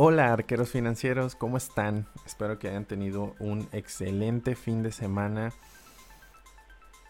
[0.00, 2.06] Hola arqueros financieros, ¿cómo están?
[2.24, 5.52] Espero que hayan tenido un excelente fin de semana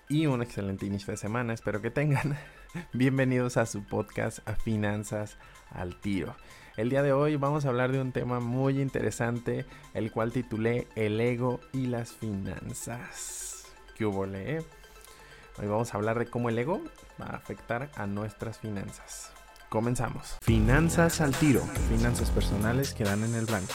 [0.08, 2.38] y un excelente inicio de semana, espero que tengan.
[2.94, 5.36] Bienvenidos a su podcast a Finanzas
[5.68, 6.34] al Tiro.
[6.78, 10.86] El día de hoy vamos a hablar de un tema muy interesante, el cual titulé
[10.96, 13.66] El ego y las finanzas.
[13.98, 16.80] ¿Qué hubo, Hoy vamos a hablar de cómo el ego
[17.20, 19.37] va a afectar a nuestras finanzas.
[19.68, 20.38] Comenzamos.
[20.40, 21.60] Finanzas al tiro.
[21.90, 23.74] Finanzas personales que dan en el blanco.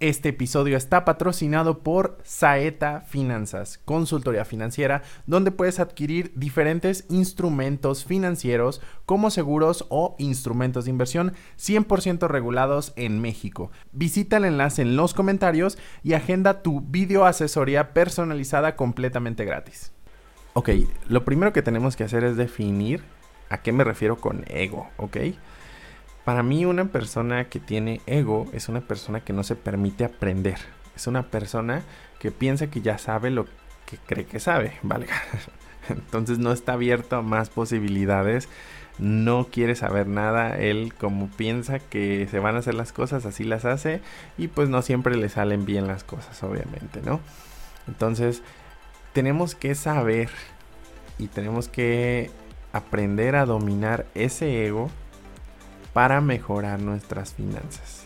[0.00, 8.82] Este episodio está patrocinado por Saeta Finanzas, consultoría financiera, donde puedes adquirir diferentes instrumentos financieros
[9.06, 13.70] como seguros o instrumentos de inversión 100% regulados en México.
[13.92, 19.92] Visita el enlace en los comentarios y agenda tu video asesoría personalizada completamente gratis.
[20.52, 20.70] Ok,
[21.08, 23.02] lo primero que tenemos que hacer es definir
[23.50, 24.88] ¿A qué me refiero con ego?
[24.96, 25.16] ¿Ok?
[26.24, 30.58] Para mí una persona que tiene ego es una persona que no se permite aprender.
[30.96, 31.82] Es una persona
[32.18, 33.44] que piensa que ya sabe lo
[33.86, 35.06] que cree que sabe, ¿vale?
[35.88, 38.48] Entonces no está abierto a más posibilidades.
[38.98, 40.56] No quiere saber nada.
[40.56, 44.00] Él como piensa que se van a hacer las cosas, así las hace.
[44.38, 47.20] Y pues no siempre le salen bien las cosas, obviamente, ¿no?
[47.86, 48.42] Entonces
[49.12, 50.30] tenemos que saber
[51.18, 52.30] y tenemos que
[52.74, 54.90] aprender a dominar ese ego
[55.92, 58.04] para mejorar nuestras finanzas.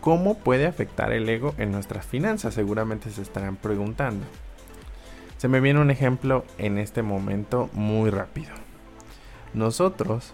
[0.00, 2.54] ¿Cómo puede afectar el ego en nuestras finanzas?
[2.54, 4.26] Seguramente se estarán preguntando.
[5.38, 8.50] Se me viene un ejemplo en este momento muy rápido.
[9.54, 10.32] Nosotros,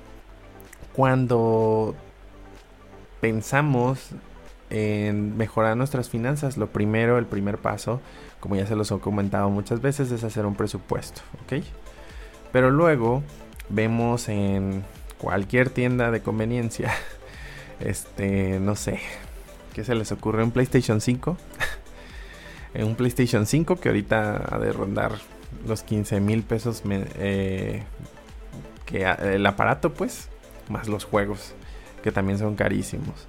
[0.94, 1.94] cuando
[3.20, 4.12] pensamos
[4.70, 8.00] en mejorar nuestras finanzas, lo primero, el primer paso,
[8.40, 11.62] como ya se los he comentado muchas veces, es hacer un presupuesto, ¿ok?
[12.52, 13.22] Pero luego
[13.68, 14.84] vemos en
[15.18, 16.92] cualquier tienda de conveniencia,
[17.80, 19.00] este, no sé,
[19.72, 20.42] ¿qué se les ocurre?
[20.42, 21.36] ¿Un PlayStation 5?
[22.74, 25.12] un PlayStation 5 que ahorita ha de rondar
[25.66, 27.82] los 15 mil pesos eh,
[28.84, 30.28] que el aparato pues
[30.68, 31.54] más los juegos
[32.02, 33.26] que también son carísimos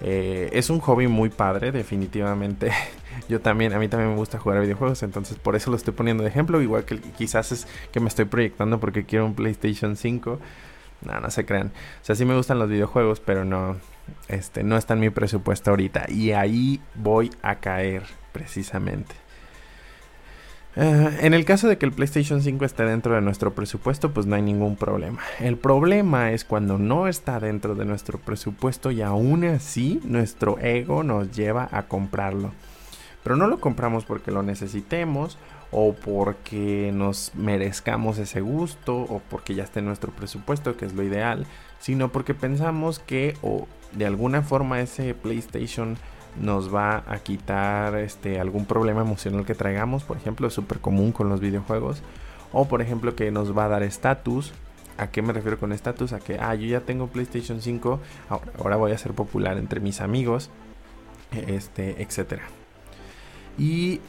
[0.00, 2.72] eh, es un hobby muy padre, definitivamente.
[3.28, 6.22] Yo también, a mí también me gusta jugar videojuegos, entonces por eso lo estoy poniendo
[6.22, 6.60] de ejemplo.
[6.60, 10.38] Igual que quizás es que me estoy proyectando porque quiero un PlayStation 5.
[11.02, 11.68] No, no se crean.
[12.02, 13.76] O sea, sí me gustan los videojuegos, pero no,
[14.28, 16.06] este, no está en mi presupuesto ahorita.
[16.08, 19.14] Y ahí voy a caer, precisamente.
[20.76, 24.26] Eh, en el caso de que el PlayStation 5 esté dentro de nuestro presupuesto, pues
[24.26, 25.20] no hay ningún problema.
[25.40, 31.02] El problema es cuando no está dentro de nuestro presupuesto y aún así nuestro ego
[31.02, 32.52] nos lleva a comprarlo.
[33.22, 35.38] Pero no lo compramos porque lo necesitemos
[35.70, 40.94] o porque nos merezcamos ese gusto o porque ya esté en nuestro presupuesto, que es
[40.94, 41.46] lo ideal,
[41.78, 45.96] sino porque pensamos que o de alguna forma ese PlayStation
[46.40, 51.12] nos va a quitar este, algún problema emocional que traigamos, por ejemplo, es súper común
[51.12, 52.02] con los videojuegos,
[52.52, 54.52] o por ejemplo que nos va a dar estatus.
[54.96, 56.12] ¿A qué me refiero con estatus?
[56.12, 60.00] A que, ah, yo ya tengo PlayStation 5, ahora, voy a ser popular entre mis
[60.00, 60.50] amigos,
[61.32, 62.59] este, etcétera.
[63.58, 64.00] Y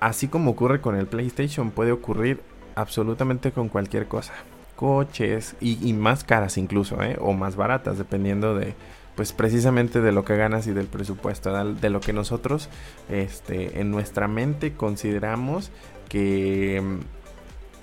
[0.00, 2.40] así como ocurre con el PlayStation, puede ocurrir
[2.74, 4.32] absolutamente con cualquier cosa.
[4.76, 7.16] Coches y, más caras incluso, ¿eh?
[7.20, 8.74] o más baratas, dependiendo de,
[9.14, 12.68] pues precisamente de lo que ganas y del presupuesto, de lo que nosotros
[13.08, 15.70] este, en nuestra mente consideramos
[16.08, 16.82] que,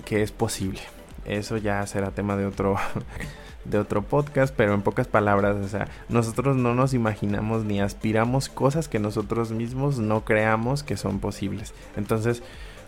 [0.04, 0.80] que es posible.
[1.24, 2.76] Eso ya será tema de otro,
[3.64, 8.48] de otro podcast, pero en pocas palabras, o sea, nosotros no nos imaginamos ni aspiramos
[8.48, 11.74] cosas que nosotros mismos no creamos que son posibles.
[11.96, 12.42] Entonces,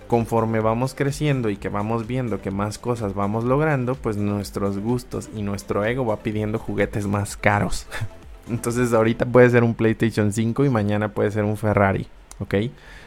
[0.07, 5.31] conforme vamos creciendo y que vamos viendo que más cosas vamos logrando, pues nuestros gustos
[5.35, 7.87] y nuestro ego va pidiendo juguetes más caros.
[8.49, 12.07] Entonces ahorita puede ser un PlayStation 5 y mañana puede ser un Ferrari,
[12.41, 12.55] ¿ok?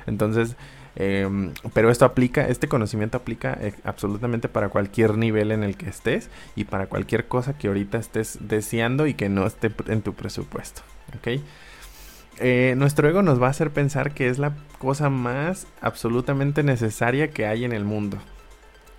[0.07, 0.55] Entonces,
[0.97, 5.88] em, pero esto aplica, este conocimiento aplica eh, absolutamente para cualquier nivel en el que
[5.90, 10.13] estés y para cualquier cosa que ahorita estés deseando y que no esté en tu
[10.13, 10.81] presupuesto,
[11.18, 11.41] ¿ok?
[12.40, 17.32] Eh, nuestro ego nos va a hacer pensar que es la cosa más absolutamente necesaria
[17.32, 18.17] que hay en el mundo.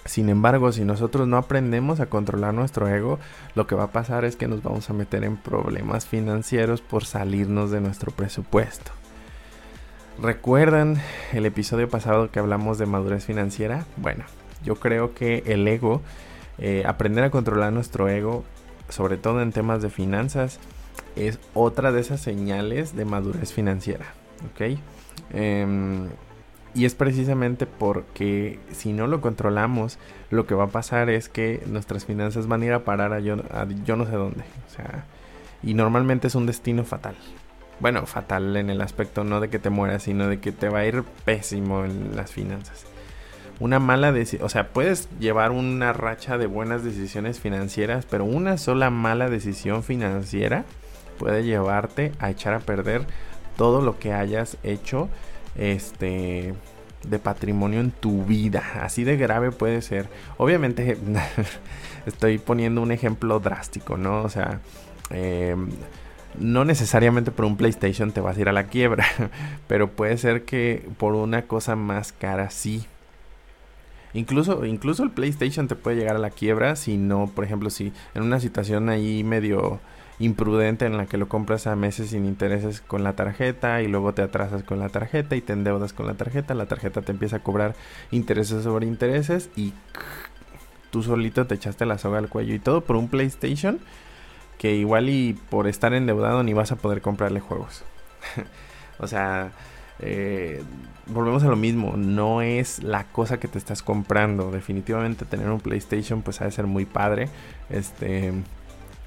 [0.04, 3.18] Sin embargo, si nosotros no aprendemos a controlar nuestro ego,
[3.54, 7.04] lo que va a pasar es que nos vamos a meter en problemas financieros por
[7.04, 8.90] salirnos de nuestro presupuesto.
[10.20, 11.00] ¿Recuerdan
[11.32, 13.86] el episodio pasado que hablamos de madurez financiera?
[13.96, 14.24] Bueno,
[14.64, 16.02] yo creo que el ego,
[16.58, 18.42] eh, aprender a controlar nuestro ego,
[18.88, 20.58] sobre todo en temas de finanzas,
[21.14, 24.06] es otra de esas señales de madurez financiera.
[24.50, 24.78] ¿Ok?
[25.32, 26.08] Em,
[26.74, 30.00] y es precisamente porque si no lo controlamos,
[30.30, 33.20] lo que va a pasar es que nuestras finanzas van a ir a parar a
[33.20, 34.42] yo, no sé dónde.
[34.66, 35.04] O sea,
[35.62, 37.14] y normalmente es un destino fatal.
[37.80, 40.80] Bueno, fatal en el aspecto no de que te mueras, sino de que te va
[40.80, 42.84] a ir pésimo en las finanzas.
[43.60, 48.56] Una mala decisión, o sea, puedes llevar una racha de buenas decisiones financieras, pero una
[48.56, 50.64] sola mala decisión financiera
[51.18, 53.04] puede llevarte a echar a perder
[53.56, 55.08] todo lo que hayas hecho
[55.56, 56.54] este
[57.02, 58.62] de patrimonio en tu vida.
[58.82, 60.08] Así de grave puede ser.
[60.36, 60.96] Obviamente
[62.06, 64.22] estoy poniendo un ejemplo drástico, ¿no?
[64.22, 64.60] O sea,
[65.10, 65.70] em,
[66.38, 69.06] no necesariamente por un PlayStation te vas a ir a la quiebra,
[69.66, 72.86] pero puede ser que por una cosa más cara sí.
[74.14, 77.92] Incluso, incluso el PlayStation te puede llegar a la quiebra si no, por ejemplo, si
[78.14, 79.80] en una situación ahí medio
[80.18, 84.14] imprudente en la que lo compras a meses sin intereses con la tarjeta y luego
[84.14, 87.36] te atrasas con la tarjeta y te endeudas con la tarjeta, la tarjeta te empieza
[87.36, 87.76] a cobrar
[88.10, 89.72] intereses sobre intereses y
[90.90, 93.78] tú solito te echaste la soga al cuello y todo por un PlayStation
[94.58, 97.84] que igual y por estar endeudado ni vas a poder comprarle juegos.
[98.98, 99.52] o sea,
[100.00, 100.62] eh,
[101.06, 104.50] volvemos a lo mismo, no es la cosa que te estás comprando.
[104.50, 107.28] Definitivamente tener un PlayStation pues ha de ser muy padre.
[107.70, 108.32] Este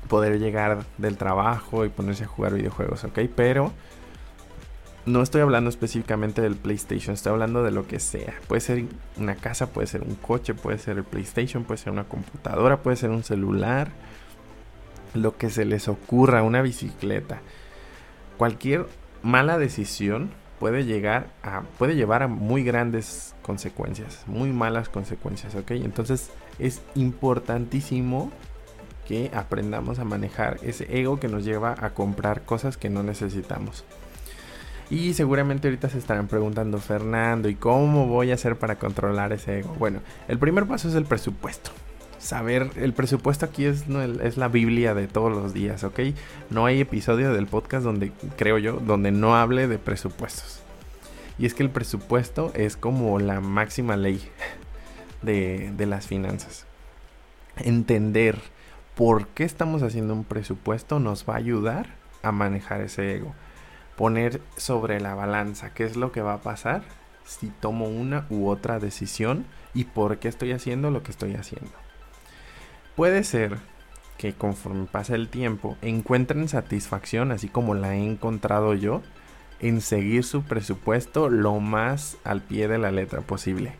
[0.07, 3.19] poder llegar del trabajo y ponerse a jugar videojuegos, ¿ok?
[3.36, 3.71] Pero
[5.06, 8.33] no estoy hablando específicamente del PlayStation, estoy hablando de lo que sea.
[8.48, 8.86] Puede ser
[9.18, 12.98] una casa, puede ser un coche, puede ser el PlayStation, puede ser una computadora, puede
[12.98, 13.92] ser un celular,
[15.13, 17.42] lo que se les ocurra, una bicicleta.
[18.38, 18.88] Cualquier
[19.24, 25.72] mala decisión puede llegar a puede llevar a muy grandes consecuencias, muy malas consecuencias, ¿ok?
[25.72, 26.30] Entonces
[26.60, 28.31] es importantísimo
[29.08, 33.84] que aprendamos a manejar ese ego que nos lleva a comprar cosas que no necesitamos.
[34.92, 39.60] Y seguramente ahorita se estarán preguntando, Fernando, ¿y cómo voy a hacer para controlar ese
[39.60, 39.74] ego?
[39.80, 41.72] Bueno, el primer paso es el presupuesto.
[42.22, 43.86] Saber, el presupuesto aquí es,
[44.22, 46.00] es la Biblia de todos los días, ¿ok?
[46.52, 50.62] No hay episodio del podcast donde, creo yo, donde no hable de presupuestos.
[51.40, 54.22] Y es que el presupuesto es como la máxima ley
[55.24, 56.68] de, de las finanzas.
[57.58, 58.38] Entender
[58.94, 61.88] por qué estamos haciendo un presupuesto nos va a ayudar
[62.22, 63.34] a manejar ese ego.
[63.96, 66.84] Poner sobre la balanza qué es lo que va a pasar
[67.26, 71.72] si tomo una u otra decisión y por qué estoy haciendo lo que estoy haciendo.
[73.01, 73.57] Puede ser
[74.19, 79.01] que conforme pasa el tiempo encuentren satisfacción, así como la he encontrado yo,
[79.59, 83.74] en seguir su presupuesto lo más al pie de la letra posible.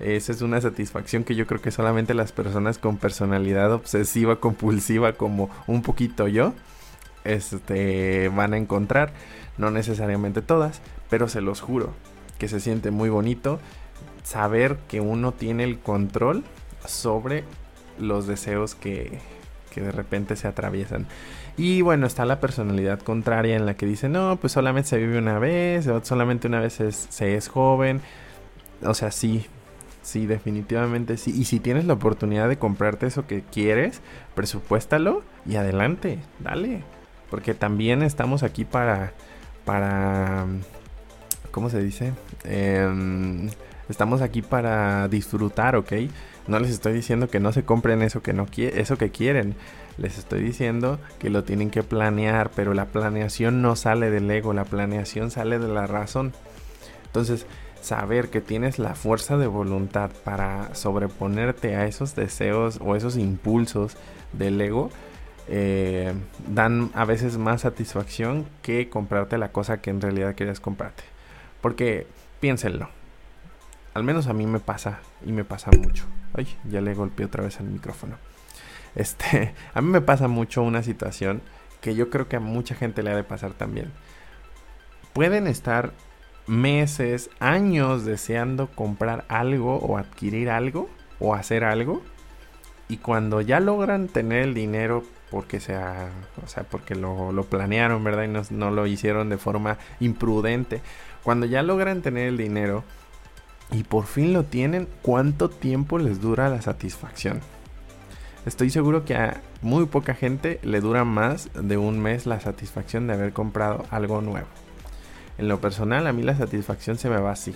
[0.00, 5.12] Esa es una satisfacción que yo creo que solamente las personas con personalidad obsesiva, compulsiva,
[5.12, 6.54] como un poquito yo,
[7.24, 9.12] este, van a encontrar.
[9.58, 10.80] No necesariamente todas,
[11.10, 11.92] pero se los juro
[12.38, 13.60] que se siente muy bonito
[14.22, 16.44] saber que uno tiene el control
[16.86, 17.44] sobre
[17.98, 19.18] los deseos que,
[19.72, 21.06] que de repente se atraviesan.
[21.56, 25.18] Y bueno, está la personalidad contraria en la que dice, no, pues solamente se vive
[25.18, 28.00] una vez, solamente una vez se es joven.
[28.82, 29.46] O sea, sí,
[30.04, 31.34] Sí, definitivamente sí.
[31.34, 34.02] Y si tienes la oportunidad de comprarte eso que quieres,
[34.34, 36.82] presupuéstalo y adelante, dale.
[37.30, 39.14] Porque también estamos aquí para,
[39.64, 40.44] para,
[41.50, 42.12] ¿cómo se dice?
[42.44, 43.43] Em,
[43.88, 45.92] estamos aquí para disfrutar, ¿ok?
[46.46, 49.54] No les estoy diciendo que no se compren eso que no eso que quieren.
[49.96, 54.52] Les estoy diciendo que lo tienen que planear, pero la planeación no sale del ego,
[54.52, 56.32] la planeación sale de la razón.
[57.06, 57.46] Entonces,
[57.80, 63.96] saber que tienes la fuerza de voluntad para sobreponerte a esos deseos o esos impulsos
[64.32, 64.90] del ego,
[65.46, 66.14] eh,
[66.48, 71.04] dan a veces más satisfacción que comprarte la cosa que en realidad querías comprarte.
[71.60, 72.06] Porque
[72.40, 72.88] piénsenlo.
[73.94, 76.04] Al menos a mí me pasa y me pasa mucho.
[76.34, 78.16] Ay, ya le golpeé otra vez al micrófono.
[78.94, 81.42] Este, a mí me pasa mucho una situación
[81.80, 83.92] que yo creo que a mucha gente le ha de pasar también.
[85.12, 85.92] Pueden estar
[86.46, 90.88] meses, años deseando comprar algo o adquirir algo
[91.20, 92.02] o hacer algo.
[92.88, 96.10] Y cuando ya logran tener el dinero porque sea,
[96.44, 98.24] o sea, porque lo, planearon, ¿verdad?
[98.24, 100.80] Y no, lo hicieron de forma imprudente.
[101.22, 102.84] Cuando ya logran tener el dinero
[103.74, 107.40] y por fin lo tienen, ¿cuánto tiempo les dura la satisfacción?
[108.46, 113.06] Estoy seguro que a muy poca gente le dura más de un mes la satisfacción
[113.06, 114.46] de haber comprado algo nuevo.
[115.38, 117.52] En lo personal, a mí la satisfacción se me va así,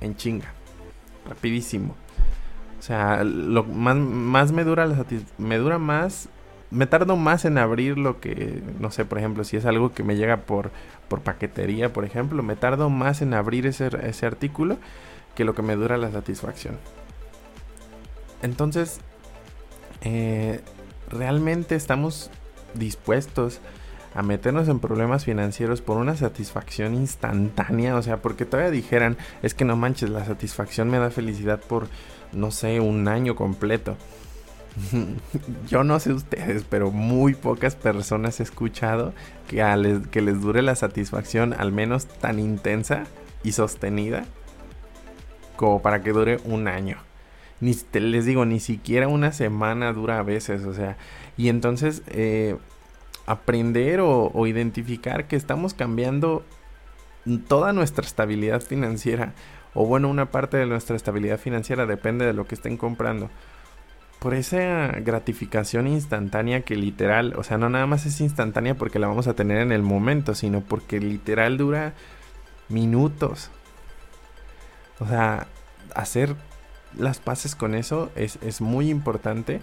[0.00, 0.52] en chinga,
[1.26, 1.94] rapidísimo.
[2.78, 5.06] O sea, lo más, me dura la
[5.38, 6.28] me dura más,
[6.70, 10.02] me tardo más en abrir lo que, no sé, por ejemplo, si es algo que
[10.02, 10.70] me llega por,
[11.08, 14.76] por paquetería, por ejemplo, me tardo más en abrir ese, ese artículo
[15.36, 16.76] que lo que me dura la satisfacción.
[18.42, 19.00] Entonces,
[20.02, 20.60] eh,
[21.08, 22.30] realmente estamos
[22.74, 23.60] dispuestos
[24.14, 29.52] a meternos en problemas financieros por una satisfacción instantánea, o sea, porque todavía dijeran, es
[29.52, 31.88] que no manches, la satisfacción me da felicidad por,
[32.32, 33.96] no sé, un año completo.
[35.68, 39.12] Yo no sé ustedes, pero muy pocas personas he escuchado
[39.48, 43.04] que, que les dure la satisfacción al menos tan intensa
[43.42, 44.24] y sostenida
[45.56, 46.98] como para que dure un año.
[47.60, 50.96] Ni les digo, ni siquiera una semana dura a veces, o sea,
[51.36, 52.56] y entonces eh,
[53.26, 56.44] aprender o, o identificar que estamos cambiando
[57.48, 59.32] toda nuestra estabilidad financiera,
[59.74, 63.30] o bueno, una parte de nuestra estabilidad financiera depende de lo que estén comprando
[64.18, 69.08] por esa gratificación instantánea que literal, o sea, no nada más es instantánea porque la
[69.08, 71.94] vamos a tener en el momento, sino porque literal dura
[72.68, 73.50] minutos.
[75.00, 75.46] O sea,
[75.94, 76.34] hacer
[76.96, 79.60] las paces con eso es, muy importante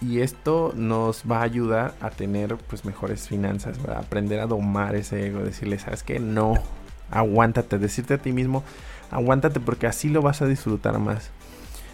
[0.00, 5.26] y esto nos va a ayudar a tener pues mejores finanzas, aprender a domar ese
[5.26, 6.54] ego, decirle, sabes que no,
[7.10, 8.64] aguántate, decirte a ti mismo,
[9.10, 11.30] aguántate porque así lo vas a disfrutar más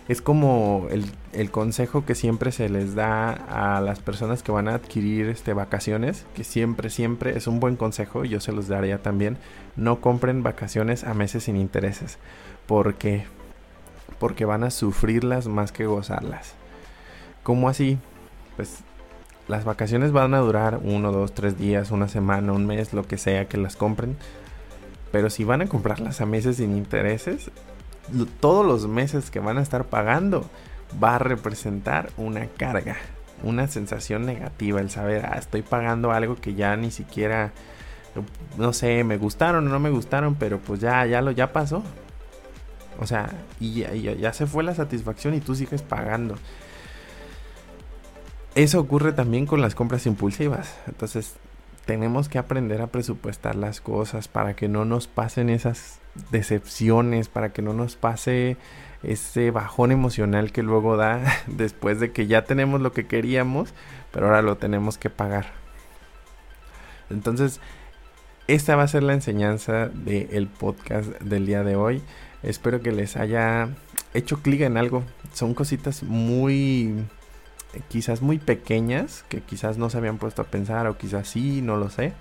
[0.09, 4.75] es como el, consejo que siempre se les da a las personas que van a
[4.75, 9.37] adquirir este, vacaciones, que siempre, siempre es un buen consejo, yo se los daría también,
[9.77, 12.19] no compren vacaciones a meses sin intereses.
[12.67, 13.27] ¿Por qué?
[14.19, 16.55] Porque van a sufrirlas más que gozarlas.
[17.43, 17.99] ¿Cómo así?
[18.57, 18.79] Pues
[19.47, 23.19] las vacaciones van a durar uno, dos, tres días, una semana, un mes, lo que
[23.19, 24.17] sea que las compren.
[25.13, 27.51] Pero si van a comprarlas a meses sin intereses,
[28.41, 30.49] todos los meses que van a estar pagando
[31.03, 32.97] va a representar una carga,
[33.43, 37.53] una sensación negativa, el saber, ah, estoy pagando algo que ya ni siquiera,
[38.57, 41.83] no sé, me gustaron o no me gustaron, pero pues ya, ya lo, ya pasó.
[43.01, 46.35] O sea, y ya se fue la satisfacción y tú sigues pagando.
[48.57, 50.75] Eso ocurre también con las compras impulsivas.
[50.89, 51.37] Entonces,
[51.89, 57.55] tenemos que aprender a presupuestar las cosas para que no nos pasen esas decepciones, para
[57.55, 58.59] que no nos pase
[59.03, 63.73] ese bajón emocional que luego da después de que ya tenemos lo que queríamos,
[64.13, 65.47] pero ahora lo tenemos que pagar.
[67.09, 67.59] Entonces,
[68.49, 72.03] esta va a ser la enseñanza del podcast del día de hoy.
[72.43, 73.71] Espero que les haya
[74.13, 75.05] hecho clic en algo.
[75.33, 77.07] Son cositas muy,
[77.89, 81.77] quizás muy pequeñas, que quizás no se habían puesto a pensar o quizás sí, no
[81.77, 82.13] lo sé,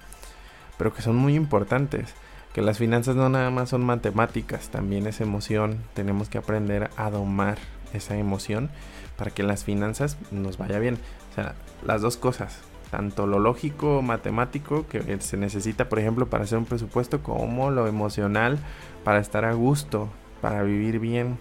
[0.77, 2.13] pero que son muy importantes
[2.57, 5.77] que las finanzas no nada más son matemáticas, también es emoción.
[5.93, 7.59] Tenemos que aprender a domar
[7.93, 8.71] esa emoción
[9.15, 10.97] para que las finanzas nos vaya bien.
[11.31, 11.53] O sea,
[11.85, 12.57] las dos cosas,
[12.89, 17.85] tanto lo lógico, matemático, que se necesita, por ejemplo, para hacer un presupuesto, como lo
[17.85, 18.57] emocional,
[19.03, 20.09] para estar a gusto,
[20.41, 21.37] para vivir bien.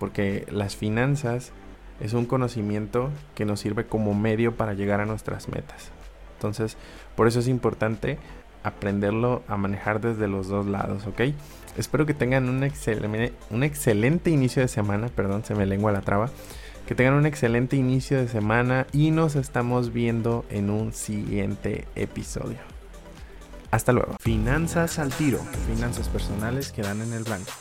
[0.00, 1.52] Porque las finanzas
[2.00, 5.90] es un conocimiento que nos sirve como medio para llegar a nuestras metas.
[6.34, 6.76] Entonces,
[7.16, 8.18] por eso es importante
[8.62, 11.20] aprenderlo a manejar desde los dos lados, ¿ok?
[11.76, 12.68] Espero que tengan un,
[13.50, 16.30] un excelente inicio de semana, perdón, se me lengua la traba.
[16.86, 22.58] Que tengan un excelente inicio de semana y nos estamos viendo en un siguiente episodio.
[23.70, 24.16] Hasta luego.
[24.18, 25.38] Finanzas al tiro.
[25.72, 27.52] Finanzas personales que dan en el blanco.